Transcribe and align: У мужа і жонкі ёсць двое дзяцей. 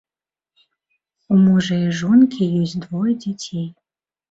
У 1.35 1.37
мужа 1.41 1.77
і 1.91 1.93
жонкі 2.01 2.49
ёсць 2.63 2.75
двое 2.87 3.13
дзяцей. 3.27 3.71